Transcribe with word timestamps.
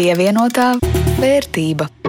Pievienotā 0.00 0.78
vērtība. 1.20 1.99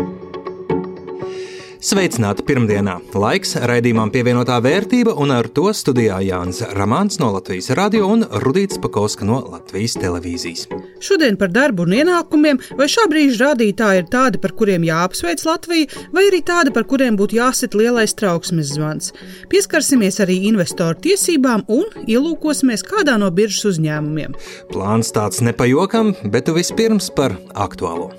Sveicināti 1.81 2.43
pirmdienā. 2.45 2.99
Laiks 3.17 3.55
raidījumam 3.57 4.11
pievienotā 4.13 4.59
vērtība, 4.61 5.15
un 5.17 5.31
ar 5.33 5.47
to 5.49 5.71
studijā 5.73 6.19
Jānis 6.21 6.59
Ramāns 6.77 7.17
no 7.17 7.31
Latvijas 7.33 7.71
radio 7.73 8.05
un 8.13 8.21
Rudīts 8.43 8.77
Pakauska 8.83 9.25
no 9.25 9.39
Latvijas 9.49 9.97
televīzijas. 9.97 10.67
Šodien 11.01 11.39
par 11.41 11.49
darbu 11.49 11.87
un 11.87 11.97
ienākumiem, 11.97 12.61
vai 12.77 12.85
šā 12.85 13.07
brīža 13.09 13.47
rādītāji 13.47 14.03
ir 14.03 14.09
tādi, 14.13 14.37
par 14.43 14.53
kuriem 14.61 14.85
jāapsveic 14.85 15.41
Latvija, 15.49 16.05
vai 16.13 16.29
arī 16.29 16.43
tādi, 16.45 16.69
par 16.75 16.85
kuriem 16.85 17.17
būtu 17.17 17.39
jāsit 17.41 17.73
lielais 17.73 18.13
trauksmes 18.13 18.75
zvans. 18.77 19.09
Pieskarsimies 19.49 20.21
arī 20.21 20.37
investoru 20.53 21.01
tiesībām 21.01 21.65
un 21.65 21.89
ielūkosimies 22.05 22.85
kādā 22.85 23.17
no 23.17 23.33
biržas 23.33 23.73
uzņēmumiem. 23.73 24.37
Plāns 24.69 25.09
tāds 25.17 25.41
nepajokam, 25.41 26.13
bet 26.29 26.53
vispirms 26.53 27.09
par 27.17 27.41
aktuālo 27.57 28.11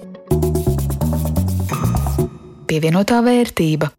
pievienotā 2.73 3.21
vērtība. 3.27 3.93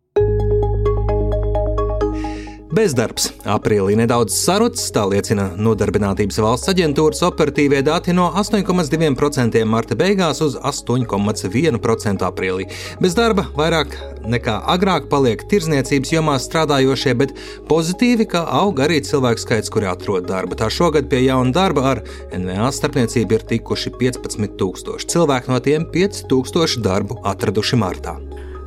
Bezdarbs 2.73 3.27
aprīlī 3.45 3.93
nedaudz 3.99 4.33
sarucis, 4.33 4.87
tā 4.95 5.03
liecina 5.05 5.43
Nodarbinātības 5.61 6.39
valsts 6.41 6.71
aģentūras 6.71 7.21
operatīvie 7.27 7.83
dati 7.85 8.15
no 8.17 8.31
8,2% 8.41 9.61
marta 9.69 9.97
beigās 9.99 10.41
uz 10.41 10.55
8,1% 10.57 12.25
aprīlī. 12.25 12.65
Bez 13.03 13.13
darba 13.19 13.45
vairāk 13.53 13.93
nekā 14.25 14.57
agrāk 14.73 15.05
paliek 15.11 15.45
tirzniecības 15.53 16.15
jomā 16.15 16.39
strādājošie, 16.41 17.13
bet 17.21 17.37
pozitīvi, 17.69 18.25
ka 18.33 18.41
aug 18.63 18.81
arī 18.81 19.03
cilvēku 19.05 19.45
skaits, 19.45 19.69
kuri 19.69 19.91
atrod 19.93 20.25
darbu. 20.33 20.57
Tā 20.57 20.73
šogad 20.73 21.13
pie 21.13 21.27
jauna 21.27 21.53
darba 21.53 21.85
ar 21.91 22.05
NVA 22.33 22.73
starpniecību 22.73 23.37
ir 23.37 23.49
tikuši 23.53 23.93
15,000 24.01 25.11
cilvēki, 25.13 25.53
no 25.53 25.61
tiem 25.61 25.85
5,000 25.93 26.81
darbu 26.89 27.21
atraduši 27.21 27.85
martā. 27.85 28.17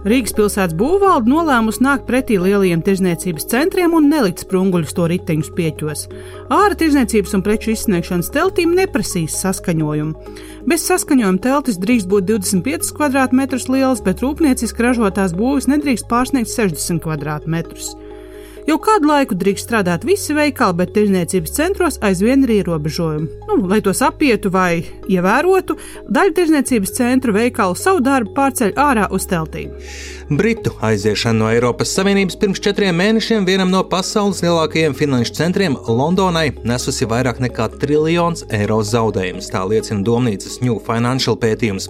Rīgas 0.06 0.36
pilsētas 0.38 0.76
būvvalde 0.78 1.26
nolēmusi 1.26 1.82
nākt 1.82 2.04
pretī 2.06 2.36
lielajiem 2.38 2.84
tirzniecības 2.86 3.48
centriem 3.50 3.96
un 3.98 4.06
nelikt 4.06 4.44
sprunguļus 4.44 4.94
to 4.94 5.08
riteņus 5.10 5.50
pieķos. 5.58 6.04
Ārā 6.54 6.78
tirzniecības 6.78 7.34
un 7.34 7.42
preču 7.42 7.72
izsniegšanas 7.74 8.30
teltīm 8.36 8.76
neprasīs 8.78 9.34
saskaņojumu. 9.42 10.38
Bez 10.70 10.86
saskaņojuma 10.86 11.42
teltis 11.42 11.82
drīkst 11.82 12.10
būt 12.12 12.30
25 12.30 12.94
km 12.94 13.42
lielas, 13.74 14.06
bet 14.06 14.22
rūpnieciski 14.22 14.86
ražotās 14.86 15.34
būvis 15.34 15.66
nedrīkst 15.74 16.06
pārsniegt 16.06 16.54
60 16.54 17.02
km2. 17.02 18.05
Jau 18.66 18.80
kādu 18.82 19.06
laiku 19.06 19.36
drīkst 19.38 19.68
strādāt 19.68 20.02
visi 20.02 20.34
veikali, 20.34 20.74
bet 20.80 20.90
tirzniecības 20.96 21.52
centros 21.54 21.98
aizvien 22.02 22.42
ir 22.42 22.50
ierobežojumi. 22.56 23.28
Nu, 23.46 23.60
lai 23.70 23.78
tos 23.78 24.00
apietu 24.02 24.50
vai 24.50 24.82
ievērotu, 25.06 25.76
daļa 26.10 26.34
tirzniecības 26.34 26.94
centru 26.96 27.36
veikalu 27.36 27.78
savu 27.78 28.02
darbu 28.02 28.34
pārceļ 28.34 28.72
ārā 28.74 29.06
uz 29.14 29.28
teltīm. 29.30 29.70
Britu 30.26 30.72
aiziešana 30.82 31.38
no 31.38 31.50
Eiropas 31.52 31.92
Savienības 31.94 32.34
pirms 32.40 32.58
četriem 32.58 32.96
mēnešiem 32.98 33.46
vienam 33.46 33.70
no 33.70 33.84
pasaules 33.86 34.42
lielākajiem 34.42 34.96
finanšu 34.98 35.36
centriem 35.38 35.76
Londonai 35.86 36.48
nesusi 36.66 37.06
vairāk 37.06 37.38
nekā 37.44 37.68
triljons 37.78 38.42
eiro 38.50 38.80
zaudējumus, 38.82 39.52
tā 39.54 39.62
liecina 39.70 40.02
domnīcas 40.02 40.58
New 40.64 40.80
Financial 40.82 41.38
pētījums. 41.38 41.86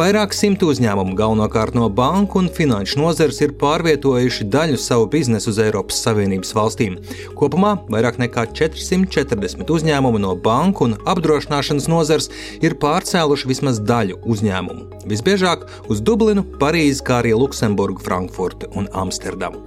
Vairāk 0.00 0.32
simt 0.32 0.64
uzņēmumu, 0.64 1.12
galvenokārt 1.20 1.76
no 1.76 1.90
banku 1.92 2.40
un 2.40 2.48
finanšu 2.48 3.02
nozares, 3.02 3.44
ir 3.44 3.52
pārvietojuši 3.60 4.48
daļu 4.48 4.80
savu 4.80 5.12
biznesu 5.12 5.52
uz 5.52 5.60
Eiropas 5.68 6.00
Savienības 6.14 6.54
valstīm. 6.54 6.98
Kopumā 7.36 7.74
vairāk 7.90 8.20
nekā 8.22 8.46
440 8.54 9.70
uzņēmumu 9.74 10.22
no 10.22 10.34
banku 10.38 10.88
un 10.88 10.96
apdrošināšanas 11.10 11.90
nozares 11.90 12.30
ir 12.62 12.78
pārcēluši 12.80 13.50
vismaz 13.50 13.82
daļu 13.82 14.20
uzņēmumu. 14.22 15.02
Visbiežāk 15.10 15.66
uz 15.90 16.02
Dublinu, 16.04 16.46
Parīzi, 16.60 17.02
kā 17.04 17.20
arī. 17.22 17.34
Luksemburgu, 17.34 18.00
Frankfurti 18.04 18.70
un 18.78 18.86
Amsterdamu. 18.94 19.58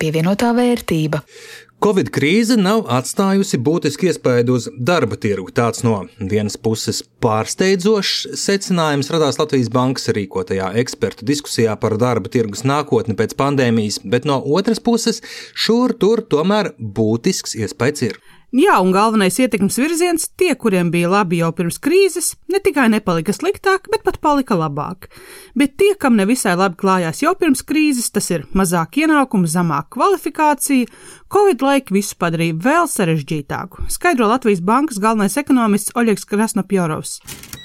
Pievienotā 0.00 0.50
vērtība. 0.52 1.22
Covid 1.84 2.08
krīze 2.16 2.54
nav 2.56 2.86
atstājusi 2.88 3.58
būtisku 3.60 4.06
iespaidu 4.08 4.54
uz 4.56 4.70
darba 4.88 5.18
tirgu. 5.20 5.50
Tāds 5.52 5.82
no 5.84 5.98
vienas 6.16 6.54
puses 6.56 7.02
pārsteidzošs 7.20 8.38
secinājums 8.40 9.10
radās 9.12 9.36
Latvijas 9.36 9.68
bankas 9.74 10.08
rīkotajā 10.16 10.70
ekspertu 10.80 11.28
diskusijā 11.28 11.74
par 11.82 11.98
darba 12.00 12.32
tirgus 12.32 12.64
nākotni 12.64 13.18
pēc 13.18 13.36
pandēmijas, 13.36 14.00
bet 14.00 14.24
no 14.24 14.38
otras 14.40 14.80
puses 14.80 15.20
šur 15.52 15.92
tur 16.00 16.24
tomēr 16.24 16.72
būtisks 16.80 17.52
iespējas 17.60 18.08
ir. 18.08 18.16
Jā, 18.54 18.76
un 18.78 18.92
galvenais 18.94 19.34
ietekmes 19.42 19.74
virziens- 19.82 20.28
tie, 20.38 20.52
kuriem 20.54 20.92
bija 20.94 21.08
labi 21.10 21.40
jau 21.40 21.48
pirms 21.50 21.80
krīzes, 21.82 22.36
ne 22.46 22.60
tikai 22.62 22.86
nepalika 22.86 23.32
sliktāk, 23.34 23.88
bet 23.90 24.04
pat 24.04 24.20
palika 24.20 24.54
labāk. 24.54 25.08
Bet 25.56 25.76
tie, 25.76 25.96
kam 25.98 26.14
nevisai 26.14 26.54
labi 26.54 26.76
klājās 26.76 27.20
jau 27.24 27.34
pirms 27.34 27.64
krīzes, 27.66 28.12
tas 28.12 28.30
ir 28.30 28.46
mazāk 28.54 28.94
ienākumu, 29.02 29.50
zemāka 29.50 29.90
kvalifikācija, 29.96 30.86
Covid 31.32 31.58
laiki 31.58 31.90
visu 31.90 32.14
padarīja 32.14 32.54
vēl 32.54 32.86
sarežģītāku, 32.86 33.90
skaidro 33.90 34.28
Latvijas 34.28 34.60
bankas 34.60 35.00
galvenais 35.02 35.36
ekonomists 35.36 35.90
Oļegs 35.96 36.24
Krasnopjorovs. 36.24 37.18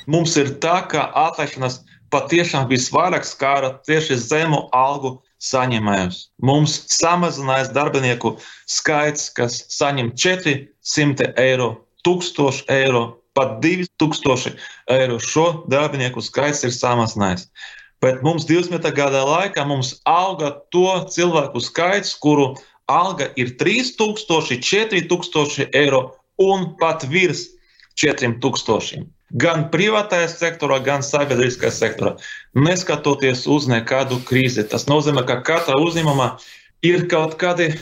Mums 0.07 0.35
ir 0.37 0.57
tā, 0.57 0.89
ka 0.89 1.11
atlaišanas 1.13 1.83
patiešām 2.09 2.67
visvairāk 2.67 3.29
skāra 3.29 3.77
tieši 3.85 4.17
zemu 4.17 4.69
algu 4.73 5.21
saņēmējus. 5.43 6.19
Mums 6.43 6.75
samazinājās 6.93 7.71
darbinieku 7.75 8.35
skaits, 8.69 9.29
kas 9.35 9.61
saņem 9.71 10.11
400 10.19 11.33
eiro, 11.39 11.69
1000 12.07 12.65
eiro, 12.73 13.03
pat 13.37 13.59
2000 13.63 14.55
eiro. 14.95 15.19
Šo 15.19 15.47
darbinieku 15.71 16.23
skaits 16.23 16.65
ir 16.67 16.75
samazinājies. 16.75 17.47
Bet 18.03 18.21
mums 18.23 18.45
20. 18.47 18.83
gada 18.95 19.25
laikā 19.27 19.65
mums 19.67 19.97
auga 20.07 20.53
to 20.71 20.87
cilvēku 21.11 21.59
skaits, 21.63 22.13
kuru 22.15 22.53
alga 22.89 23.27
ir 23.39 23.55
3000, 23.59 24.59
4000 24.63 25.67
eiro 25.75 26.05
un 26.39 26.73
pat 26.79 27.03
virs 27.11 27.49
4000 27.99 29.18
gan 29.31 29.67
privātajā 29.73 30.29
sektorā, 30.31 30.79
gan 30.83 31.03
sabiedriskajā 31.05 31.71
sektorā, 31.73 32.15
neskatoties 32.57 33.45
uz 33.47 33.67
nekādu 33.69 34.21
krīzi. 34.29 34.65
Tas 34.69 34.87
nozīmē, 34.89 35.25
ka 35.27 35.41
katra 35.45 35.77
uzņēmumā 35.79 36.31
ir 36.85 37.07
kaut 37.11 37.37
kādi 37.41 37.73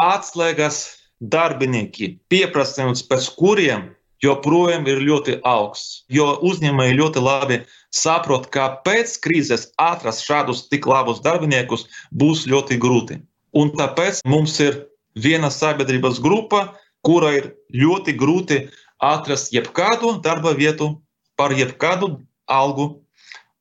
atslēgas 0.00 0.96
darbinieki, 1.20 2.16
pieprasījums 2.32 3.04
pēc 3.08 3.30
kuriem 3.38 3.86
joprojām 4.24 4.86
ir 4.88 5.02
ļoti 5.04 5.40
augsts. 5.44 6.04
Jo 6.12 6.34
uzņēmēji 6.44 6.98
ļoti 6.98 7.22
labi 7.22 7.60
saprot, 7.94 8.48
ka 8.52 8.68
pēc 8.86 9.16
krīzes 9.24 9.70
atrast 9.80 10.24
šādus 10.26 10.66
tik 10.70 10.88
labus 10.88 11.22
darbiniekus 11.24 11.86
būs 12.12 12.46
ļoti 12.50 12.80
grūti. 12.82 13.20
Un 13.56 13.72
tāpēc 13.76 14.20
mums 14.28 14.58
ir 14.60 14.82
viena 15.16 15.50
sabiedrības 15.52 16.20
grupa, 16.20 16.66
kura 17.06 17.32
ir 17.38 17.52
ļoti 17.72 18.16
grūti 18.18 18.64
atrast 19.02 19.52
jebkādu 19.54 20.16
darba 20.24 20.54
vietu 20.54 21.02
par 21.36 21.52
jebkādu 21.52 22.20
algu. 22.46 23.02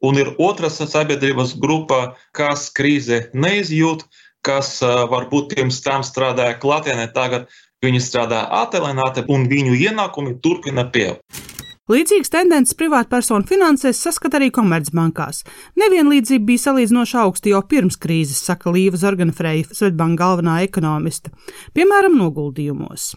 Un 0.06 0.19
ir 0.19 0.35
otrs 0.38 0.78
sabiedrības 0.91 1.56
grupa, 1.57 2.16
kas 2.35 2.68
krīze 2.75 3.29
neizjūt, 3.34 4.03
kas 4.45 4.78
varbūt 4.84 5.56
pirms 5.56 5.81
tam 5.81 6.03
strādāja 6.06 6.59
klātienē, 6.62 7.07
tagad 7.16 7.50
viņi 7.81 8.03
strādā 8.03 8.44
attālināti 8.62 9.25
un 9.31 9.47
viņu 9.50 9.74
ienākumi 9.88 10.38
turpina 10.44 10.85
pieaugt. 10.91 11.24
Līdzīgas 11.85 12.31
tendences 12.34 12.74
privātpersonu 12.79 13.45
finansēs 13.45 14.00
saskat 14.01 14.40
arī 14.40 14.47
komercbankās. 14.53 15.44
Nevienlīdzība 15.78 16.47
bija 16.47 16.63
salīdzinoši 16.63 17.19
augsta 17.22 17.51
jau 17.51 17.62
pirms 17.69 18.00
krīzes, 18.01 18.40
saka 18.47 18.74
Līva 18.74 18.98
Zorganfreja, 18.98 19.68
Svetbanka 19.69 20.24
galvenā 20.24 20.63
ekonomiste, 20.65 21.30
piemēram, 21.77 22.18
noguldījumos. 22.18 23.12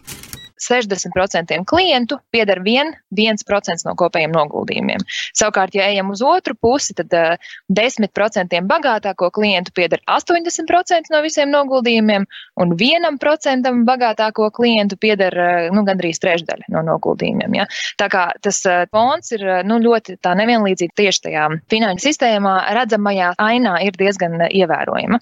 60% 0.63 1.63
klientu 1.69 2.19
pieder 2.31 2.61
1% 2.65 3.87
no 3.87 3.95
kopējiem 3.99 4.33
noguldījumiem. 4.35 5.03
Savukārt, 5.37 5.75
ja 5.77 5.87
ejam 5.89 6.11
uz 6.13 6.23
otru 6.25 6.55
pusi, 6.59 6.95
tad 6.97 7.13
uh, 7.15 7.35
eh, 7.35 7.53
10% 7.79 8.59
bagātāko 8.69 9.31
klientu 9.35 9.73
pieder 9.75 10.01
80% 10.09 11.13
no 11.13 11.21
visiem 11.25 11.51
noguldījumiem, 11.53 12.27
un 12.59 12.75
1% 12.75 13.73
bagātāko 13.87 14.49
klientu 14.55 14.99
pieder 15.01 15.35
uh, 15.35 15.69
nu, 15.75 15.85
gandrīz 15.87 16.21
trešdaļa 16.23 16.71
no 16.75 16.83
noguldījumiem. 16.91 17.59
Ja? 17.61 17.67
Tā 17.99 18.09
kā 18.11 18.29
tas 18.43 18.61
uh, 18.67 18.83
fonds 18.91 19.35
ir 19.35 19.45
nu, 19.67 19.79
ļoti 19.83 20.19
nevienlīdzīga 20.19 20.97
tieši 20.99 21.25
tajā 21.27 21.47
finanšu 21.71 22.09
sistēmā, 22.09 22.55
redzamajā 22.77 23.33
ainā 23.39 23.79
ir 23.87 23.97
diezgan 23.99 24.39
ievērojama. 24.49 25.21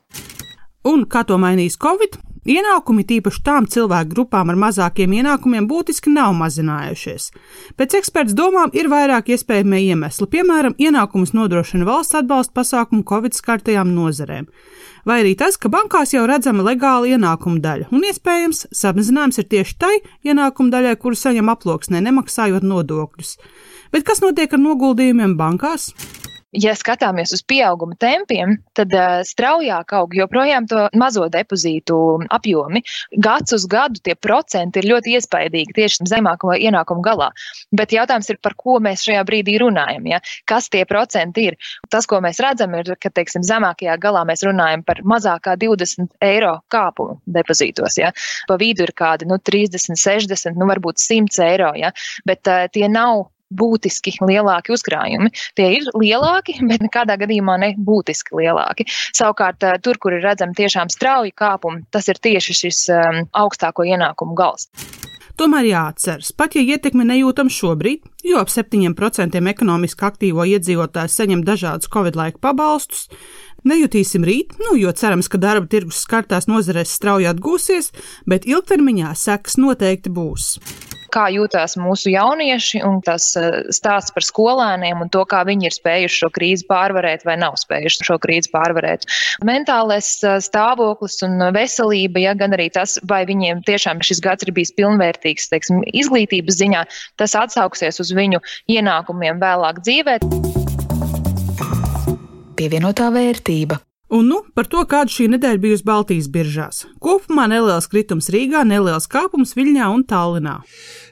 Un 0.88 1.04
kā 1.12 1.26
to 1.28 1.36
mainīs 1.42 1.76
Covid? 1.82 2.16
Ienākumi 2.48 3.04
tīpaši 3.04 3.42
tām 3.44 3.66
cilvēku 3.68 4.14
grupām 4.14 4.54
ar 4.54 4.58
mazākiem 4.62 5.12
ienākumiem 5.18 5.66
būtiski 5.68 6.14
nav 6.14 6.32
mazinājušies. 6.40 7.26
Pēc 7.76 7.98
eksperts 8.00 8.36
domām 8.38 8.72
ir 8.78 8.88
vairāk 8.88 9.34
iespējamie 9.36 9.82
iemesli, 9.90 10.30
piemēram, 10.32 10.78
ienākumus 10.80 11.34
nodrošina 11.36 11.84
valsts 11.90 12.16
atbalsta 12.22 12.56
pasākumu 12.56 13.04
Covid 13.10 13.36
skartajām 13.36 13.92
nozarēm, 13.92 14.48
vai 15.04 15.20
arī 15.26 15.36
tas, 15.36 15.60
ka 15.60 15.68
bankās 15.74 16.16
jau 16.16 16.24
redzama 16.30 16.64
legāla 16.70 17.18
ienākuma 17.18 17.60
daļa, 17.64 17.90
un 17.92 18.08
iespējams 18.08 18.70
samazinājums 18.72 19.44
ir 19.44 19.50
tieši 19.52 19.78
tai 19.84 19.94
ienākuma 20.24 20.72
daļai, 20.72 20.96
kuru 21.04 21.20
saņem 21.20 21.52
aploksnē, 21.52 22.00
nemaksājot 22.08 22.64
nodokļus. 22.64 23.36
Bet 23.92 24.08
kas 24.08 24.24
notiek 24.24 24.56
ar 24.56 24.64
noguldījumiem 24.64 25.36
bankās? 25.36 25.92
Ja 26.56 26.74
skatāmies 26.78 27.34
uz 27.36 27.42
pieauguma 27.48 27.98
tempiem, 28.00 28.58
tad 28.78 28.94
uh, 28.96 29.20
straujāk 29.28 29.92
aug 29.98 30.16
joprojām 30.16 30.68
to 30.70 30.88
mazo 30.98 31.28
depozītu 31.32 31.98
apjomi. 32.34 32.84
Gads 33.24 33.56
uz 33.58 33.68
gadu 33.70 34.02
tie 34.04 34.16
procenti 34.16 34.82
ir 34.82 34.90
ļoti 34.94 35.18
iespaidīgi 35.18 35.76
tieši 35.78 36.08
zemāko 36.10 36.56
ienākumu 36.56 37.04
galā. 37.06 37.30
Bet 37.76 37.96
jautājums 37.96 38.30
ir, 38.32 38.40
par 38.44 38.56
ko 38.60 38.78
mēs 38.84 39.06
šajā 39.08 39.24
brīdī 39.28 39.58
runājam. 39.62 40.08
Ja? 40.14 40.22
Kas 40.48 40.72
tie 40.74 40.86
procenti 40.88 41.50
ir? 41.52 41.60
Tas, 41.92 42.08
ko 42.08 42.22
mēs 42.24 42.42
redzam, 42.44 42.76
ir, 42.80 42.94
ka 43.02 43.12
teiksim, 43.12 43.46
zemākajā 43.48 43.98
galā 44.02 44.24
mēs 44.28 44.46
runājam 44.48 44.86
par 44.88 45.04
mazākā 45.08 45.58
20 45.60 46.16
eiro 46.24 46.58
kāpumu 46.74 47.20
depozītos. 47.28 48.00
Ja? 48.00 48.14
Pa 48.48 48.60
vidu 48.60 48.88
ir 48.88 48.96
kādi 48.98 49.28
nu, 49.30 49.40
30, 49.40 50.00
60, 50.00 50.56
nu, 50.58 50.70
varbūt 50.72 51.04
100 51.04 51.44
eiro. 51.48 51.74
Ja? 51.80 51.92
Bet 52.28 52.48
uh, 52.48 52.70
tie 52.72 52.88
nav 52.92 53.28
būtiski 53.54 54.16
lielāki 54.22 54.74
uzkrājumi. 54.76 55.32
Tie 55.58 55.70
ir 55.80 55.90
lielāki, 55.96 56.58
bet 56.70 56.84
nekādā 56.84 57.18
gadījumā 57.22 57.58
ne 57.64 57.74
būtiski 57.78 58.38
lielāki. 58.42 58.88
Savukārt, 59.18 59.64
eh, 59.64 59.80
tur, 59.84 60.00
kur 60.02 60.18
ir 60.18 60.26
redzami 60.26 60.58
tiešām 60.58 60.92
strauji 60.94 61.36
kāpumi, 61.38 61.86
tas 61.92 62.08
ir 62.12 62.20
tieši 62.22 62.58
šis 62.62 62.86
um, 62.94 63.22
augstāko 63.38 63.86
ienākumu 63.88 64.38
gals. 64.38 64.70
Tomēr 65.38 65.68
jāatceras, 65.70 66.32
pat 66.34 66.56
ja 66.58 66.64
ietekme 66.66 67.06
nejūtam 67.06 67.52
šobrīd, 67.54 68.08
jo 68.26 68.40
ap 68.42 68.50
7% 68.50 69.38
ekonomiski 69.52 70.08
aktīvo 70.08 70.48
iedzīvotāju 70.50 71.14
saņem 71.14 71.44
dažādus 71.46 71.92
Covid 71.94 72.18
laika 72.18 72.42
pabalstus, 72.42 73.06
nejutīsim 73.62 74.26
rīt, 74.26 74.58
nu, 74.58 74.74
jo 74.82 74.90
cerams, 74.98 75.30
ka 75.30 75.38
darba 75.38 75.70
tirgus 75.70 76.02
skartās 76.08 76.50
nozarēs 76.50 76.98
strauji 76.98 77.30
atgūsies, 77.30 77.94
bet 78.26 78.50
ilgtermiņā 78.50 79.14
sekas 79.14 79.62
noteikti 79.62 80.10
būs 80.10 80.56
kā 81.18 81.28
jūtas 81.34 81.76
mūsu 81.80 82.12
jaunieši 82.14 82.84
un 82.86 83.00
tas 83.06 83.32
eh, 83.40 83.64
stāsts 83.74 84.14
par 84.14 84.26
skolēniem 84.26 85.02
un 85.04 85.12
to, 85.14 85.24
kā 85.30 85.44
viņi 85.48 85.70
ir 85.70 85.76
spējuši 85.76 86.22
šo 86.22 86.32
krīzi 86.36 86.68
pārvarēt 86.70 87.26
vai 87.28 87.38
nav 87.42 87.58
spējuši 87.60 88.08
šo 88.08 88.20
krīzi 88.24 88.52
pārvarēt. 88.54 89.08
Mentālais 89.48 90.12
eh, 90.24 90.38
stāvoklis 90.44 91.20
un 91.28 91.50
veselība, 91.56 92.22
ja 92.28 92.36
gan 92.38 92.56
arī 92.58 92.70
tas, 92.74 92.98
vai 93.10 93.24
viņiem 93.30 93.64
tiešām 93.68 94.04
šis 94.06 94.22
gads 94.26 94.46
ir 94.46 94.54
bijis 94.58 94.76
pilnvērtīgs, 94.78 95.50
teiksim, 95.54 95.82
izglītības 95.98 96.60
ziņā, 96.62 96.86
tas 97.22 97.36
atsauksies 97.40 98.02
uz 98.04 98.14
viņu 98.18 98.44
ienākumiem 98.78 99.42
vēlāk 99.42 99.82
dzīvē. 99.86 100.20
Pievienotā 102.58 103.12
vērtība. 103.14 103.87
Un 104.10 104.30
nu 104.32 104.38
par 104.56 104.70
to, 104.72 104.86
kāda 104.88 105.12
šī 105.12 105.26
nedēļa 105.34 105.60
bijusi 105.60 105.84
Baltijas 105.88 106.30
biržās. 106.32 106.86
Kopumā 107.04 107.50
neliels 107.52 107.90
kritums 107.92 108.30
Rīgā, 108.32 108.64
neliels 108.64 109.10
kāpums 109.12 109.52
Viļņā 109.58 109.90
un 109.92 110.06
Tallinā 110.08 110.62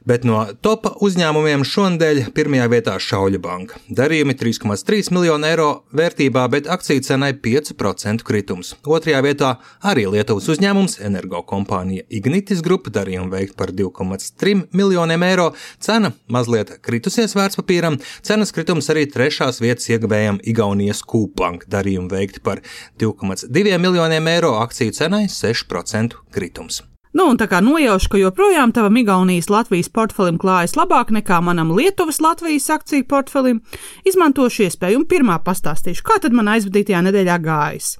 bet 0.05 0.25
no 0.27 0.43
topa 0.63 0.93
uzņēmumiem 1.03 1.65
šonadēļ 1.65 2.21
pirmajā 2.35 2.67
vietā 2.71 2.95
Šauļa 3.01 3.41
banka. 3.41 3.79
Darījumi 3.89 4.35
3,3 4.37 5.11
miljonu 5.15 5.49
eiro 5.49 5.69
vērtībā, 5.97 6.45
bet 6.53 6.69
akciju 6.71 7.03
cenai 7.05 7.31
5% 7.41 8.25
kritums. 8.25 8.75
Otrajā 8.85 9.21
vietā 9.25 9.51
arī 9.85 10.05
Lietuvas 10.13 10.49
uzņēmums 10.53 10.99
energokompānija 11.05 12.05
Ignitis 12.13 12.61
Grupa 12.65 12.93
darījumu 12.93 13.33
veikt 13.33 13.57
par 13.57 13.73
2,3 13.75 14.67
miljoniem 14.77 15.25
eiro. 15.25 15.51
Cena 15.81 16.13
mazliet 16.31 16.77
kritusies 16.85 17.33
vērtspapīram, 17.37 17.97
cenas 18.25 18.53
kritums 18.55 18.89
arī 18.93 19.07
trešās 19.09 19.61
vietas 19.63 19.89
ieguvējam 19.89 20.39
Igaunijas 20.45 21.01
Kūpanka 21.05 21.69
darījumu 21.71 22.11
veikt 22.13 22.43
par 22.45 22.61
2,2 22.99 23.77
miljoniem 23.77 24.27
eiro, 24.27 24.55
akciju 24.63 24.91
cenai 24.95 25.25
6% 25.31 26.19
kritums. 26.31 26.81
Nu, 27.15 27.29
un 27.31 27.37
tā 27.39 27.45
kā 27.47 27.61
nojaušu, 27.63 28.09
ka 28.11 28.19
joprojām 28.19 28.73
tavam 28.75 28.97
Igaunijas 28.99 29.47
Latvijas 29.47 29.87
portfelim 29.87 30.35
klājas 30.35 30.73
labāk 30.75 31.13
nekā 31.15 31.37
manam 31.39 31.71
Lietuvas 31.71 32.19
Latvijas 32.19 32.67
akciju 32.75 33.05
portfelim, 33.07 33.61
izmantošu 34.03 34.65
iespēju 34.65 34.99
un 34.99 35.05
pirmā 35.07 35.37
pastāstīšu, 35.45 36.03
kā 36.03 36.19
tad 36.25 36.35
man 36.35 36.51
aizvadītajā 36.51 37.05
nedēļā 37.07 37.37
gājis. 37.45 37.93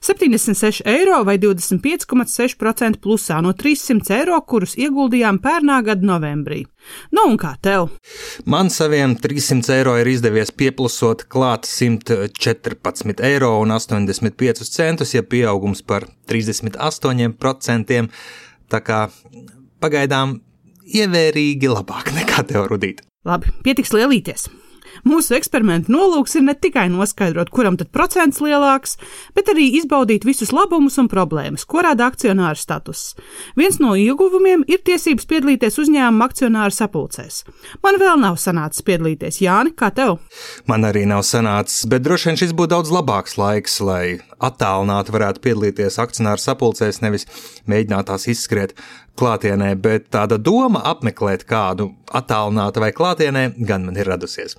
76 0.00 0.82
eiro 0.88 1.20
vai 1.26 1.36
25,6% 1.38 3.00
plusā 3.02 3.40
no 3.44 3.52
300 3.52 4.14
eiro, 4.18 4.38
kurus 4.46 4.76
ieguldījām 4.78 5.40
pērnā 5.44 5.80
gada 5.86 6.06
novembrī. 6.06 6.64
Nu, 7.12 7.26
un 7.28 7.36
kā 7.40 7.54
tev? 7.62 7.90
Man 8.48 8.70
saviem 8.72 9.16
300 9.18 9.74
eiro 9.76 9.96
ir 10.00 10.08
izdevies 10.12 10.52
pieplusot 10.54 11.26
klāt 11.32 11.68
114 11.68 13.24
eiro 13.26 13.54
un 13.62 13.74
85 13.74 14.68
centus, 14.68 15.14
ja 15.14 15.22
pieaugums 15.22 15.82
par 15.82 16.08
38%. 16.30 18.08
Tā 18.68 18.84
kā 18.84 19.04
pagaidām 19.80 20.38
ievērīgi 20.88 21.68
labāk 21.72 22.12
nekā 22.16 22.44
tev 22.48 22.68
rudīt. 22.70 23.04
Labi, 23.28 23.52
pietiks 23.64 23.92
lielīties. 23.92 24.48
Mūsu 25.06 25.36
eksperimenta 25.38 25.92
nolūks 25.92 26.38
ir 26.38 26.44
ne 26.46 26.54
tikai 26.58 26.88
noskaidrot, 26.92 27.52
kuram 27.54 27.78
tad 27.78 27.90
procents 27.94 28.40
lielāks, 28.42 28.96
bet 29.36 29.50
arī 29.52 29.68
izbaudīt 29.78 30.26
visus 30.26 30.52
labumus 30.54 30.98
un 30.98 31.10
problēmas, 31.10 31.66
ko 31.68 31.82
rada 31.86 32.08
akcionāra 32.08 32.58
status. 32.58 33.14
Viens 33.58 33.78
no 33.82 33.94
ieguvumiem 33.98 34.64
ir 34.70 34.82
tiesības 34.86 35.28
piedalīties 35.30 35.78
uzņēmuma 35.84 36.28
akcionāra 36.28 36.74
sapulcēs. 36.74 37.42
Man 37.84 38.00
vēl 38.00 38.20
nav 38.22 38.38
sanācis 38.40 38.84
piedalīties, 38.86 39.42
Jāni, 39.44 39.74
kā 39.78 39.90
tev? 39.94 40.18
Man 40.70 40.86
arī 40.88 41.04
nav 41.08 41.24
sanācis, 41.26 41.86
bet 41.90 42.06
droši 42.06 42.30
vien 42.30 42.40
šis 42.42 42.54
būtu 42.56 42.74
daudz 42.74 42.94
labāks 42.94 43.38
laiks, 43.40 43.80
lai 43.84 44.18
attālināti 44.38 45.14
varētu 45.14 45.44
piedalīties 45.44 45.98
akcionāru 46.02 46.42
sapulcēs, 46.42 47.02
nevis 47.04 47.26
mēģināt 47.70 48.10
tās 48.10 48.28
izskriet 48.30 48.76
klātienē, 49.18 49.74
bet 49.82 50.10
tāda 50.14 50.38
doma 50.38 50.84
apmeklēt 50.92 51.44
kādu 51.48 51.90
attālinātu 52.14 52.84
vai 52.84 52.94
klātienē 52.94 53.50
gan 53.58 53.88
man 53.88 53.98
ir 53.98 54.10
radusies 54.14 54.58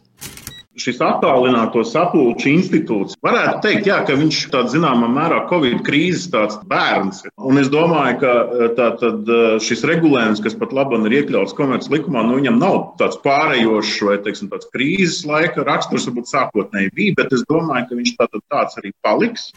šis 0.82 1.02
attālināto 1.04 1.84
sapulču 1.88 2.52
institūts. 2.54 3.18
Varētu 3.26 3.62
teikt, 3.66 3.90
jā, 3.90 4.00
ka 4.08 4.18
viņš 4.20 4.42
ir 4.46 4.54
tāds 4.54 4.76
zināmā 4.76 5.10
mērā 5.12 5.44
Covid 5.50 5.84
krīzes 5.88 6.30
bērns. 6.70 7.24
Un 7.38 7.62
es 7.62 7.72
domāju, 7.72 8.20
ka 8.24 8.34
tā, 8.78 8.90
tad, 9.02 9.34
šis 9.66 9.86
regulējums, 9.90 10.44
kas 10.46 10.58
pat 10.60 10.76
labi 10.76 11.02
ir 11.10 11.20
iekļauts 11.22 11.56
komerces 11.58 11.92
likumā, 11.94 12.24
nu, 12.28 12.40
viņam 12.40 12.60
nav 12.62 12.80
tāds 13.02 13.20
pārējošs 13.26 14.00
vai 14.08 14.18
teiksim, 14.26 14.52
tāds 14.54 14.70
krīzes 14.74 15.26
laika 15.30 15.66
raksturs, 15.68 16.08
varbūt 16.10 16.32
sākotnēji 16.32 16.96
bija, 16.96 17.20
bet 17.22 17.36
es 17.36 17.46
domāju, 17.50 17.90
ka 17.90 18.00
viņš 18.00 18.16
tā, 18.18 18.30
tāds 18.52 18.82
arī 18.82 18.94
paliks. 19.06 19.52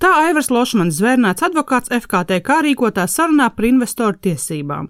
Tā 0.00 0.08
Aivars 0.22 0.48
Lošmans 0.48 0.96
zvērnāts 0.96 1.44
advokāts 1.44 1.90
FKTK 1.92 2.62
rīkotā 2.64 3.04
sarunā 3.04 3.50
par 3.52 3.66
investoru 3.68 4.16
tiesībām. 4.24 4.88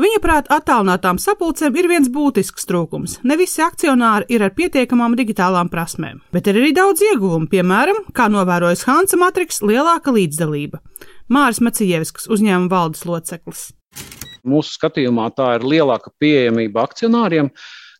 Viņa 0.00 0.20
prāt, 0.24 0.50
attālinātām 0.52 1.20
sapulcēm 1.22 1.76
ir 1.80 1.88
viens 1.90 2.10
būtisks 2.12 2.68
trūkums. 2.68 3.18
Ne 3.24 3.38
visi 3.40 3.62
akcionāri 3.64 4.28
ir 4.32 4.44
ar 4.46 4.52
pietiekamām 4.56 5.16
digitālām 5.18 5.70
prasmēm, 5.72 6.20
bet 6.34 6.50
ir 6.50 6.60
arī 6.60 6.74
daudz 6.76 7.04
ieguvumu, 7.06 7.48
piemēram, 7.52 8.04
kā 8.16 8.28
novērojas 8.32 8.84
Hansa 8.88 9.18
Matriks, 9.20 9.62
lielāka 9.64 10.14
līdzdalība. 10.14 10.82
Māris 11.32 11.62
Macievskis, 11.64 12.28
uzņēmuma 12.30 12.70
valdes 12.70 13.06
loceklis. 13.08 13.70
Mūsu 14.46 14.76
skatījumā 14.76 15.30
tā 15.34 15.56
ir 15.56 15.66
lielāka 15.66 16.12
pieejamība 16.20 16.84
akcionāriem. 16.86 17.50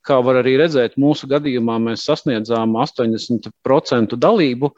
Kā 0.06 0.20
var 0.22 0.38
arī 0.38 0.54
redzēt, 0.60 0.94
mūsu 1.02 1.26
gadījumā 1.30 1.80
mēs 1.82 2.04
sasniedzām 2.06 2.76
80% 2.78 4.14
dalību, 4.22 4.70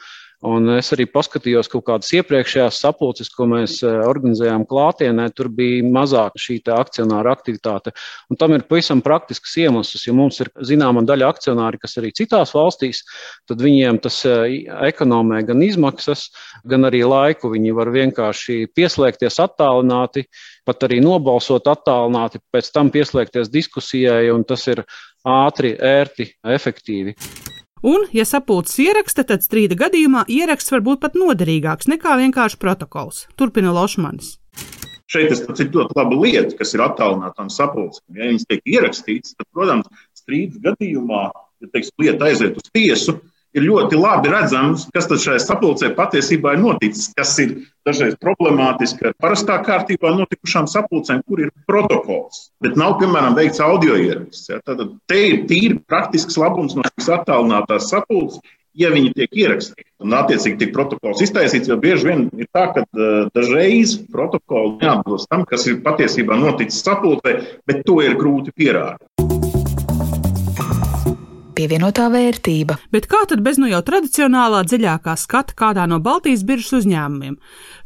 Un 0.46 0.68
es 0.70 0.92
arī 0.94 1.08
paskatījos 1.10 1.66
kaut 1.72 1.82
kādas 1.88 2.12
iepriekšējās 2.14 2.76
sapulces, 2.78 3.30
ko 3.34 3.48
mēs 3.50 3.80
eh, 3.82 3.96
organizējām 4.06 4.68
klātienē. 4.70 5.24
Tur 5.34 5.48
bija 5.50 5.82
mazāka 5.82 6.38
šī 6.38 6.60
akcionāra 6.70 7.32
aktivitāte. 7.34 7.90
Un 8.30 8.38
tam 8.38 8.54
ir 8.54 8.62
pavisam 8.68 9.02
praktisks 9.02 9.56
iemesls. 9.58 10.06
Ja 10.06 10.14
mums 10.14 10.38
ir 10.38 10.52
zināma 10.62 11.02
daļa 11.02 11.32
akcionāri, 11.34 11.82
kas 11.82 11.98
arī 11.98 12.12
citās 12.14 12.54
valstīs, 12.54 13.02
tad 13.50 13.66
viņiem 13.66 13.98
tas 14.04 14.20
eh, 14.30 14.62
ekonomē 14.92 15.42
gan 15.48 15.66
izmaksas, 15.66 16.28
gan 16.62 16.86
arī 16.86 17.02
laiku. 17.02 17.50
Viņi 17.56 17.74
var 17.74 17.90
vienkārši 17.98 18.60
pieslēgties 18.78 19.42
attālināti, 19.42 20.28
pat 20.62 20.86
arī 20.86 21.02
nobalsot 21.02 21.66
attālināti, 21.66 22.38
pēc 22.54 22.70
tam 22.70 22.94
pieslēgties 22.94 23.50
diskusijai, 23.50 24.28
un 24.30 24.46
tas 24.46 24.70
ir 24.70 24.86
ātri, 25.26 25.74
ērti, 25.74 26.30
efektīvi. 26.46 27.18
Un, 27.82 28.08
ja 28.12 28.24
sapulces 28.26 28.78
ieraksta, 28.82 29.24
tad 29.28 29.44
strīda 29.46 29.76
gadījumā 29.78 30.24
ieraksts 30.28 30.72
var 30.74 30.82
būt 30.86 31.02
pat 31.04 31.14
noderīgāks 31.18 31.90
nekā 31.90 32.16
vienkārši 32.18 32.58
protokols. 32.58 33.26
Turpina 33.38 33.70
Lošmanis. 33.74 34.36
Šeit 35.08 35.30
tas 35.30 35.62
ir 35.62 35.70
ļoti 35.72 35.96
laba 35.96 36.16
lieta, 36.20 36.52
kas 36.58 36.74
ir 36.76 36.82
attālinātām 36.84 37.48
sapulcēm. 37.52 38.18
Ja 38.18 38.28
viņas 38.28 38.48
tiek 38.50 38.66
ierakstītas, 38.74 39.36
tad, 39.38 39.48
protams, 39.56 39.88
strīdas 40.18 40.60
gadījumā, 40.66 41.22
ja 41.62 41.70
teiks, 41.72 41.94
lieta 42.02 42.28
aiziet 42.28 42.58
uz 42.60 42.68
tiesu, 42.74 43.14
ir 43.56 43.64
ļoti 43.64 43.98
labi 43.98 44.32
redzams, 44.32 44.86
kas 44.94 45.08
tad 45.10 45.22
šajā 45.22 45.40
sapulcē 45.42 45.92
patiesībā 45.96 46.54
ir 46.54 46.62
noticis, 46.62 47.10
kas 47.16 47.34
ir 47.42 47.54
dažreiz 47.88 48.18
problemātiski 48.20 49.08
ar 49.08 49.16
parastā 49.22 49.58
kārtībā 49.64 50.12
notikušām 50.16 50.68
sapulcēm, 50.70 51.24
kur 51.28 51.46
ir 51.46 51.54
protokols, 51.70 52.48
bet 52.64 52.76
nav, 52.80 52.98
piemēram, 53.00 53.38
veikts 53.38 53.62
audio 53.64 53.96
ieraksts. 53.96 54.52
Ja? 54.52 54.60
Tad 54.66 54.84
te 55.08 55.24
ir 55.30 55.42
tīri 55.50 55.80
praktisks 55.88 56.38
labums 56.40 56.76
no 56.76 56.84
šīs 56.90 57.10
attālinātās 57.18 57.88
sapulces, 57.92 58.42
ja 58.78 58.92
viņi 58.94 59.14
tiek 59.16 59.40
ierakstīti. 59.42 59.88
Un, 60.04 60.12
attiecīgi, 60.14 60.58
tiek 60.60 60.74
protokols 60.76 61.24
iztaisīts, 61.24 61.70
jo 61.70 61.78
bieži 61.82 62.12
vien 62.12 62.28
ir 62.38 62.46
tā, 62.54 62.68
ka 62.76 62.84
dažreiz 63.34 63.96
protokoli 64.12 64.76
neatbilst 64.84 65.30
tam, 65.32 65.42
kas 65.48 65.66
ir 65.66 65.80
patiesībā 65.82 66.38
noticis 66.38 66.84
sapulcē, 66.86 67.38
bet 67.66 67.82
to 67.88 67.98
ir 68.04 68.14
grūti 68.20 68.54
pierādīt 68.54 69.07
pievienotā 71.58 72.06
vērtība. 72.12 72.78
Bet 72.94 73.08
kā 73.10 73.24
tad 73.28 73.42
bez 73.44 73.58
nu 73.58 73.68
jau 73.70 73.80
tradicionālā 73.84 74.62
dziļākā 74.68 75.14
skata 75.18 75.56
kādā 75.58 75.86
no 75.90 75.98
Baltijas 76.02 76.44
biržas 76.46 76.80
uzņēmumiem? 76.80 77.36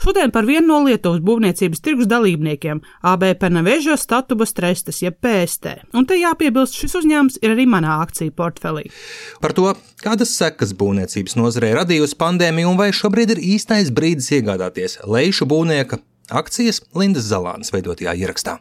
Šodien 0.02 0.32
par 0.34 0.46
vienu 0.48 0.66
no 0.68 0.80
Lietuvas 0.86 1.22
būvniecības 1.24 1.80
tirgus 1.84 2.10
dalībniekiem- 2.10 2.82
AB 3.12 3.34
Penavežo 3.40 3.96
Statubas 3.96 4.52
Trestas, 4.52 5.02
jeb 5.02 5.16
PST. 5.20 5.76
Un 5.94 6.06
te 6.06 6.14
jāpiebilst, 6.14 6.76
šis 6.76 6.96
uzņēmums 7.00 7.38
ir 7.42 7.56
arī 7.56 7.66
manā 7.66 8.00
akciju 8.04 8.32
portfelī. 8.32 8.90
Par 9.40 9.52
to, 9.52 9.74
kādas 10.02 10.36
sekas 10.36 10.72
būvniecības 10.72 11.36
nozarē 11.36 11.74
radījusi 11.80 12.16
pandēmija 12.16 12.68
un 12.68 12.76
vai 12.76 12.90
šobrīd 12.90 13.30
ir 13.30 13.44
īstais 13.56 13.90
brīdis 13.90 14.30
iegādāties 14.36 14.98
lejušu 15.06 15.46
būvnieka 15.46 15.98
akcijas 16.30 16.82
Lindas 16.94 17.24
Zalānas 17.30 17.72
veidotajā 17.72 18.16
ierakstā. 18.16 18.58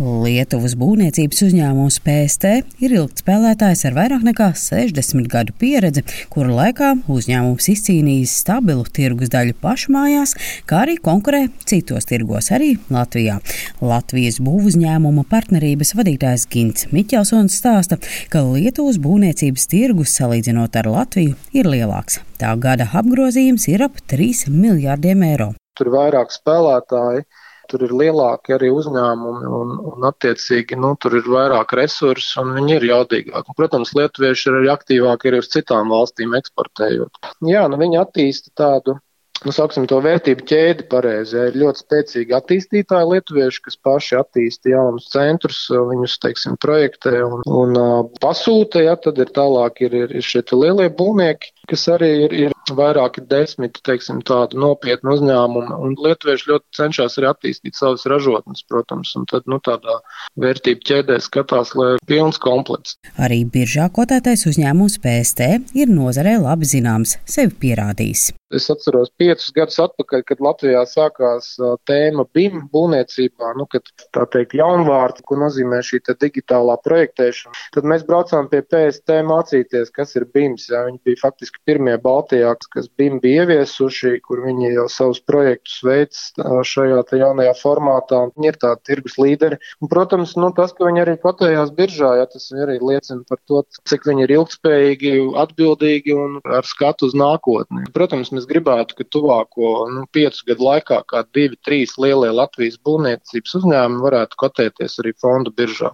Lietuvas 0.00 0.72
būvniecības 0.80 1.42
uzņēmums 1.44 1.98
PST 2.00 2.50
ir 2.80 2.92
ilgspēlētājs 2.96 3.82
ar 3.84 3.96
vairāk 3.98 4.22
nekā 4.24 4.46
60 4.56 5.28
gadu 5.28 5.52
pieredzi, 5.60 6.00
kura 6.32 6.54
laikā 6.56 6.94
uzņēmums 7.12 7.68
izcīnījis 7.74 8.38
stabilu 8.40 8.86
tirgus 8.88 9.28
daļu 9.34 9.58
pašmājās, 9.60 10.32
kā 10.64 10.86
arī 10.86 10.96
konkurē 11.04 11.42
citos 11.68 12.08
tirgos, 12.08 12.48
arī 12.56 12.70
Latvijā. 12.88 13.36
Latvijas 13.84 14.40
būvuzņēmuma 14.46 15.26
partnerības 15.28 15.92
vadītājs 15.98 16.48
Gints 16.48 16.88
Miķelsons 16.96 17.60
stāsta, 17.60 18.00
ka 18.32 18.40
Lietuvas 18.46 18.96
būvniecības 19.04 19.68
tirgus 19.68 20.16
salīdzinot 20.16 20.80
ar 20.80 20.88
Latviju 20.94 21.36
ir 21.52 21.68
lielāks. 21.68 22.22
Tā 22.40 22.56
gada 22.56 22.88
apgrozījums 22.88 23.68
ir 23.68 23.84
ap 23.90 24.00
3 24.08 24.48
miljārdiem 24.48 25.28
eiro. 25.28 25.52
Tur 25.76 25.92
ir 25.92 25.96
vairāk 25.98 26.32
spēlētāji 26.32 27.26
tur 27.70 27.84
ir 27.86 27.94
lielāki 27.96 28.56
arī 28.56 28.70
uzņēmumi 28.74 29.52
un, 29.60 29.76
un 29.92 30.08
attiecīgi, 30.10 30.78
nu, 30.80 30.94
tur 31.00 31.18
ir 31.20 31.28
vairāk 31.30 31.76
resursu 31.78 32.42
un 32.42 32.56
viņi 32.58 32.76
ir 32.78 32.88
jaudīgāki. 32.90 33.56
Protams, 33.58 33.94
lietuvieši 33.98 34.50
ir 34.50 34.58
arī 34.60 34.72
aktīvāki 34.74 35.30
arī 35.30 35.44
uz 35.44 35.52
citām 35.52 35.94
valstīm 35.94 36.34
eksportējot. 36.40 37.22
Jā, 37.48 37.66
nu, 37.70 37.80
viņi 37.80 38.02
attīsta 38.02 38.52
tādu 38.58 38.98
nu, 39.46 39.54
sauksim 39.54 39.86
to 39.90 40.00
vērtību 40.04 40.44
ķēdi 40.48 40.86
pareizi. 40.90 41.38
Ir 41.48 41.58
ļoti 41.62 41.84
spēcīgi 41.84 42.36
attīstītāji 42.36 43.10
lietuvieši, 43.14 43.62
kas 43.66 43.78
paši 43.86 44.18
attīsta 44.20 44.72
jaunus 44.74 45.08
centrus, 45.12 45.62
viņus, 45.70 46.18
teiksim, 46.24 46.58
projektē 46.60 47.22
un, 47.24 47.44
un 47.46 47.80
uh, 47.80 47.96
pasūta, 48.22 48.84
ja, 48.84 48.96
tad 49.00 49.20
ir 49.22 49.32
tālāk 49.36 49.84
ir, 49.86 49.96
ir, 50.04 50.16
ir 50.20 50.26
šie 50.26 50.44
lielie 50.52 50.90
būvnieki, 50.96 51.54
kas 51.70 51.86
arī 51.96 52.10
ir, 52.26 52.36
ir 52.46 52.56
vairāki 52.76 53.22
desmit, 53.30 53.78
teiksim, 53.86 54.20
tādu 54.26 54.60
nopietnu 54.60 55.14
uzņēmumu, 55.16 55.78
un 55.84 55.94
lietuvieši 55.98 56.50
ļoti 56.50 56.78
cenšas 56.78 57.18
arī 57.20 57.30
attīstīt 57.30 57.78
savas 57.78 58.06
ražotnes, 58.10 58.64
protams, 58.68 59.14
un 59.18 59.26
tad, 59.30 59.46
nu, 59.50 59.60
tādā 59.64 60.00
vērtību 60.40 60.84
ķēdē 60.90 61.20
skatās, 61.24 61.74
lai 61.78 61.94
ir 61.96 62.04
pilns 62.10 62.40
komplekts. 62.42 62.98
Arī 63.20 63.42
biržā 63.44 63.90
kotētais 63.94 64.46
uzņēmums 64.50 65.00
PST 65.02 65.48
ir 65.78 65.90
nozarē 65.92 66.36
labi 66.42 66.68
zināms, 66.68 67.18
sevi 67.28 67.56
pierādījis. 67.64 68.30
Es 68.50 68.66
atceros 68.72 69.12
piecus 69.20 69.52
gadus 69.54 69.78
atpakaļ, 69.78 70.22
kad 70.26 70.40
Latvijā 70.42 70.80
sākās 70.90 71.52
tēma 71.86 72.24
BIM 72.34 72.64
būvniecībā, 72.72 73.52
nu, 73.54 73.66
kad 73.70 73.86
tā 74.16 74.24
teikt 74.32 74.56
jaunvārds, 74.58 75.22
ko 75.26 75.38
nozīmē 75.38 75.78
šī 75.86 76.00
digitālā 76.10 76.74
projektēšana. 76.82 77.54
Tad 77.76 77.86
mēs 77.86 78.02
braucām 78.08 78.48
pie 78.50 78.64
PST 78.66 79.20
mācīties, 79.28 79.92
kas 79.94 80.16
ir 80.18 80.26
BIMs. 80.34 80.66
Jā. 80.72 80.82
Viņi 80.88 80.98
bija 81.06 81.20
faktiski 81.22 81.62
pirmie 81.68 81.94
Baltijā, 82.02 82.49
kas 82.72 82.88
BIM 82.98 83.20
bija 83.22 83.44
ieviesuši, 83.44 84.16
kur 84.24 84.42
viņi 84.44 84.72
jau 84.74 84.86
savus 84.92 85.20
projektus 85.24 85.78
veids 85.86 86.22
šajā 86.36 87.02
jaunajā 87.20 87.54
formātā. 87.60 88.22
Viņi 88.36 88.50
ir 88.50 88.58
tādi 88.60 88.80
tirgus 88.90 89.16
līderi. 89.20 89.60
Un, 89.80 89.90
protams, 89.92 90.34
nu, 90.40 90.50
tas, 90.56 90.74
ka 90.76 90.88
viņi 90.88 91.04
arī 91.04 91.16
kotējās 91.22 91.72
biržā, 91.76 92.12
jā, 92.20 92.26
tas 92.32 92.48
arī 92.54 92.78
liecina 92.82 93.22
par 93.28 93.40
to, 93.48 93.62
cik 93.88 94.06
viņi 94.08 94.26
ir 94.26 94.34
ilgspējīgi, 94.38 95.14
atbildīgi 95.44 96.16
un 96.16 96.38
ar 96.44 96.68
skatu 96.68 97.10
uz 97.10 97.16
nākotni. 97.18 97.86
Protams, 97.96 98.32
mēs 98.34 98.48
gribētu, 98.50 98.98
ka 98.98 99.08
tuvāko 99.16 99.72
nu, 99.94 100.06
piecu 100.14 100.50
gadu 100.50 100.66
laikā 100.68 101.02
kā 101.10 101.24
divi, 101.34 101.58
trīs 101.66 101.96
lielie 102.00 102.32
Latvijas 102.34 102.78
būvniecības 102.86 103.56
uzņēmumi 103.60 104.04
varētu 104.06 104.40
kotēties 104.40 104.98
arī 105.02 105.14
fondu 105.20 105.54
biržā. 105.56 105.92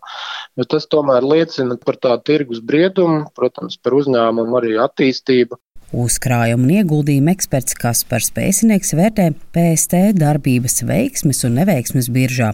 Jo 0.57 0.67
tas 0.71 0.89
tomēr 0.93 1.27
liecina 1.27 1.79
par 1.83 1.99
tādu 2.01 2.27
tirgus 2.31 2.63
briedumu, 2.65 3.27
protams, 3.37 3.79
par 3.83 3.97
uzņēmumu 3.99 4.61
arī 4.61 4.77
attīstību. 4.83 5.59
Uzkrājuma 5.95 6.67
un 6.67 6.71
ieguldījuma 6.81 7.31
eksperts 7.37 7.77
Kaspars 7.79 8.33
Pēcinieks 8.35 8.91
vērtē 8.99 9.29
PST 9.55 10.01
darbības 10.19 10.81
veiksmes 10.89 11.45
un 11.47 11.61
neveiksmes 11.61 12.09
biržā. 12.11 12.49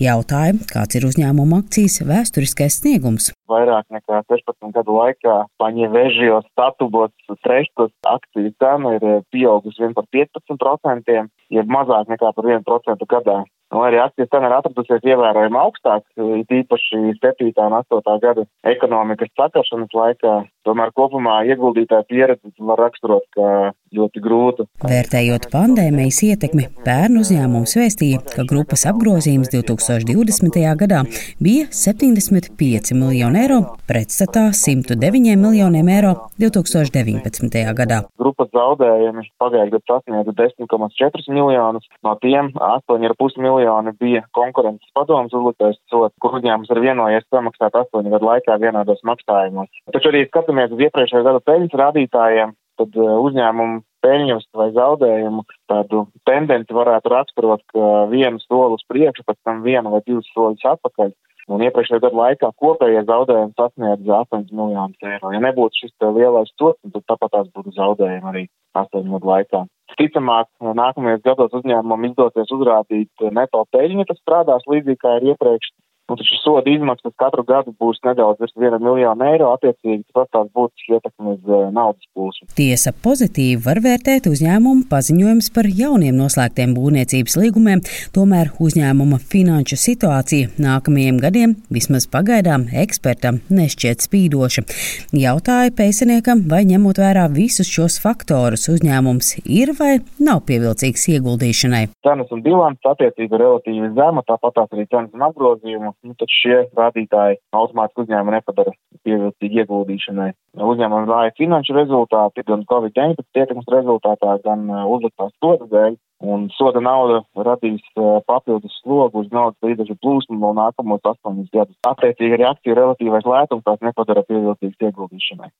Jautāja, 0.00 0.54
kāds 0.70 0.96
ir 0.96 1.04
uzņēmuma 1.04 1.60
akcijas 1.60 2.00
vēsturiskais 2.08 2.78
sniegums. 2.80 3.28
Vairāk 3.52 3.84
nekā 3.92 4.22
16 4.32 4.72
gadu 4.72 4.96
laikā 4.96 5.36
paņēvēžījos 5.60 6.48
statubos 6.54 7.12
trešos 7.44 7.92
akciju 8.08 8.54
cena 8.56 8.96
ir 8.96 9.06
pieaugusi 9.36 9.84
vien 9.84 9.92
par 9.92 10.08
15%, 10.16 11.20
jeb 11.52 11.76
mazāk 11.76 12.08
nekā 12.08 12.32
par 12.32 12.52
1% 12.56 13.08
gadā. 13.12 13.42
Nu, 13.68 13.82
arī 13.84 13.98
akcijas 14.00 14.30
cena 14.32 14.48
ir 14.48 14.54
atradusies 14.56 15.02
ievērojami 15.04 15.58
augstāk, 15.60 16.06
īpaši 16.16 17.00
7. 17.20 17.50
un 17.66 17.74
8. 17.76 18.14
gada 18.22 18.46
ekonomikas 18.64 19.28
sakaršanas 19.36 19.92
laikā. 19.92 20.36
Tomēr 20.64 20.92
kopumā 20.96 21.42
ieguldītāja 21.48 22.04
pieredze 22.08 22.48
var 22.64 22.80
raksturot 22.80 23.24
kā 23.36 23.50
ļoti 23.96 24.22
grūtu. 24.24 24.66
Vērtējot 24.88 25.48
pandēmijas 25.52 26.20
ietekmi, 26.26 26.66
pērn 26.84 27.20
uzņēmums 27.20 27.76
vēstīja, 27.76 28.22
ka 28.32 28.44
grupas 28.48 28.84
apgrozījums 28.88 29.52
2020. 29.52 30.58
gadā 30.80 31.04
bija 31.40 31.68
75 31.72 32.96
miljoni 32.96 33.44
eiro, 33.44 33.60
pretstatā 33.88 34.48
109 34.56 35.36
miljoniem 35.40 35.92
eiro 35.92 36.14
2019. 36.40 37.60
gadā. 37.80 38.02
Grupas 38.20 38.52
zaudējumi 38.56 39.28
pagājušajā 39.40 39.72
gadā 39.76 39.84
sasniedza 39.88 40.36
10,4 40.40 41.32
miljonus, 41.32 41.88
no 42.04 42.16
tiem 42.24 42.52
8,5 42.56 43.40
miljoni 43.40 43.57
miljoni 43.58 43.94
bija 44.00 44.22
konkurences 44.36 44.94
padomus 44.94 45.34
uzliktais 45.34 45.78
sots, 45.90 46.14
kur 46.22 46.38
uzņēmums 46.38 46.70
ir 46.72 46.82
vienojies 46.84 47.26
samaksāt 47.34 47.76
astoņu 47.82 48.14
gadu 48.14 48.30
laikā 48.30 48.58
vienādos 48.62 49.02
maksājumos. 49.10 49.70
Taču 49.92 50.12
arī 50.12 50.24
skatāmies 50.28 50.72
uz 50.74 50.86
iepriekšējā 50.86 51.26
gada 51.26 51.44
peļņas 51.44 51.78
rādītājiem, 51.82 52.54
tad 52.78 52.98
uh, 52.98 53.14
uzņēmumu 53.26 53.82
peļņas 54.04 54.46
vai 54.54 54.68
zaudējumu 54.76 55.44
tādu 55.70 56.04
tendenci 56.28 56.76
varētu 56.76 57.10
raksturot, 57.12 57.64
ka 57.72 57.88
vienu 58.12 58.38
soli 58.44 58.78
uz 58.78 58.84
priekšu, 58.90 59.26
pēc 59.26 59.40
tam 59.46 59.64
vienu 59.66 59.90
vai 59.94 60.02
divus 60.06 60.28
soļus 60.34 60.68
atpakaļ. 60.74 61.10
Un 61.48 61.62
iepriekšējā 61.64 62.02
gada 62.04 62.18
laikā 62.18 62.50
kopējie 62.60 63.02
zaudējumi 63.08 63.54
sasniedza 63.56 64.20
8 64.20 64.50
miljonus 64.52 65.08
eiro. 65.10 65.30
Ja 65.32 65.40
nebūtu 65.40 65.80
šis 65.80 65.94
lielais 66.04 66.50
sots, 66.60 66.80
tad 66.92 67.06
tāpat 67.08 67.32
tās 67.32 67.48
būtu 67.56 67.72
zaudējumi 67.78 68.28
arī 68.32 68.42
8 68.76 69.08
gadu 69.14 69.30
laikā. 69.32 69.62
Ticamāk, 69.98 70.50
nākamajos 70.60 71.24
gados 71.24 71.54
uzņēmumam 71.58 72.04
izdosies 72.10 72.52
uzrādīt 72.54 73.24
neto 73.34 73.64
peļņu, 73.74 74.04
kas 74.10 74.20
strādās 74.20 74.68
līdzīgi 74.68 75.00
kā 75.00 75.16
ir 75.18 75.32
iepriekš. 75.32 75.72
Nu, 76.08 76.16
taču 76.16 76.36
soda 76.44 76.70
izmaksas 76.72 77.12
katru 77.20 77.42
gadu 77.44 77.74
būs 77.76 77.98
nedaudz 78.06 78.40
virs 78.40 78.54
viena 78.56 78.78
miljona 78.80 79.26
eiro, 79.28 79.50
attiecīgi 79.52 80.06
tas 80.16 80.30
tās 80.32 80.46
būtiski 80.56 80.94
ietekmi 80.96 81.34
uz 81.34 81.50
uh, 81.50 81.66
naudas 81.68 82.06
plūsmu. 82.16 82.46
Tiesa 82.56 82.94
pozitīvi 83.04 83.58
var 83.66 83.82
vērtēt 83.84 84.24
uzņēmumu 84.30 84.86
paziņojums 84.88 85.50
par 85.52 85.68
jauniem 85.68 86.16
noslēgtiem 86.16 86.72
būvniecības 86.78 87.36
līgumiem, 87.42 87.82
tomēr 88.16 88.54
uzņēmuma 88.56 89.18
finanšu 89.34 89.76
situācija 89.82 90.54
nākamajiem 90.56 91.18
gadiem, 91.20 91.52
vismaz 91.76 92.08
pagaidām, 92.08 92.64
ekspertam 92.72 93.42
nešķiet 93.52 94.08
spīdoša. 94.08 94.64
Jautāja 95.12 95.76
pēciniekam, 95.76 96.46
vai 96.48 96.62
ņemot 96.72 97.02
vērā 97.04 97.26
visus 97.36 97.68
šos 97.68 98.00
faktorus, 98.00 98.64
uzņēmums 98.72 99.34
ir 99.44 99.76
vai 99.76 99.98
nav 100.24 100.40
pievilcīgs 100.48 101.04
ieguldīšanai. 101.18 101.84
Cenas 102.08 102.32
un 102.32 102.40
bilants 102.48 102.92
attiecīgi 102.94 103.28
ir 103.28 103.44
relatīvi 103.44 103.92
zema, 104.00 104.24
tāpat 104.24 104.64
arī 104.64 104.88
cenas 104.88 105.12
un 105.12 105.28
apgrozījumu 105.28 105.97
nu, 106.06 106.14
tad 106.18 106.30
šie 106.32 106.56
rādītāji 106.78 107.38
automātiski 107.56 108.04
uzņēmumu 108.04 108.34
nepadara 108.36 108.74
pievilcīgi 109.06 109.62
ieguldīšanai. 109.62 110.30
Uzņēmumam 110.58 111.08
vāja 111.10 111.34
finanšu 111.38 111.76
rezultāti 111.76 112.44
gan 112.48 112.64
Covid-19 112.70 113.42
ietekmes 113.42 113.72
rezultātā, 113.74 114.38
gan 114.44 114.66
uh, 114.70 114.84
uzliktās 114.94 115.34
sodas 115.38 115.70
dēļ. 115.72 115.98
Un 116.18 116.48
soda 116.50 116.80
nauda 116.82 117.20
radīs 117.46 117.82
papildus 118.26 118.74
slogu 118.82 119.22
uz 119.22 119.28
naudas 119.30 119.58
līdzekļu 119.62 119.94
plūsmu 120.02 120.38
vēl 120.42 120.56
nākamos 120.58 121.04
astoņus 121.06 121.50
gadus. 121.54 121.76
Attiecīgi 121.86 122.34
arī 122.34 122.46
aktīvu 122.48 122.74
relatīvais 122.74 123.26
lētums 123.28 123.62
tās 123.66 123.78
nepadara 123.86 124.24
pievilcīgas 124.26 124.88
ieguldīšanai. 124.88 125.50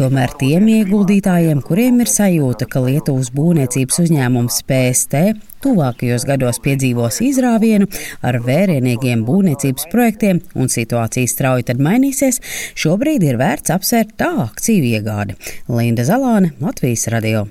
Tomēr 0.00 0.34
tiem 0.40 0.66
ieguldītājiem, 0.74 1.62
kuriem 1.62 2.02
ir 2.02 2.10
sajūta, 2.10 2.66
ka 2.66 2.82
Lietuvas 2.82 3.30
būvniecības 3.36 4.00
uzņēmums 4.04 4.58
PST 4.66 5.22
tuvākajos 5.62 6.26
gados 6.26 6.58
piedzīvos 6.66 7.20
izrāvienu 7.28 7.86
ar 8.26 8.40
vērienīgiem 8.42 9.22
būvniecības 9.26 9.86
projektiem 9.92 10.42
un 10.58 10.72
situācija 10.72 11.30
strauji 11.30 11.68
tad 11.70 11.82
mainīsies, 11.82 12.42
šobrīd 12.78 13.26
ir 13.26 13.38
vērts 13.38 13.74
apsvērt 13.74 14.18
tā 14.18 14.32
akciju 14.48 14.90
iegādi. 14.96 15.38
Linda 15.70 16.06
Zalāne, 16.08 16.54
Latvijas 16.62 17.06
radio 17.14 17.46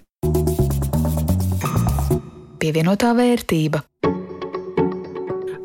pievienotā 2.60 3.14
vērtība. 3.18 3.84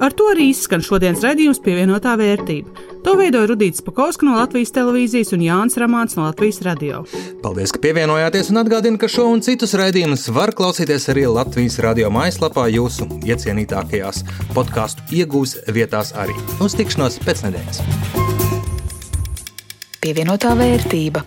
Ar 0.03 0.11
to 0.19 0.25
arī 0.33 0.49
izskan 0.51 0.83
šodienas 0.83 1.23
raidījums 1.23 1.61
pievienotā 1.63 2.17
vērtība. 2.19 2.73
To 3.07 3.13
veidoja 3.19 3.47
Rudīts 3.51 3.85
Pakauska 3.87 4.27
no 4.27 4.35
Latvijas 4.35 4.75
televīzijas 4.75 5.31
un 5.37 5.45
Jānis 5.47 5.79
Ramāns 5.79 6.17
no 6.19 6.25
Latvijas 6.27 6.59
radio. 6.67 7.05
Paldies, 7.43 7.71
ka 7.71 7.79
pievienojāties 7.85 8.51
un 8.51 8.63
atgādinu, 8.65 8.99
ka 8.99 9.11
šo 9.11 9.29
un 9.31 9.45
citus 9.47 9.77
raidījumus 9.79 10.27
var 10.35 10.55
klausīties 10.59 11.07
arī 11.15 11.29
Latvijas 11.31 11.79
radio 11.87 12.11
mājaslapā 12.15 12.67
jūsu 12.75 13.07
iecienītākajās 13.23 14.25
podkāstu 14.57 15.07
iegūs 15.23 15.61
vietās 15.71 16.11
arī. 16.19 16.35
Uz 16.59 16.75
tikšanos 16.79 17.21
pēc 17.23 17.47
nedēļas! 17.47 17.85
Pievienotā 20.03 20.57
vērtība. 20.59 21.23